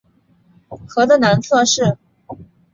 [0.87, 1.95] 河的南侧是。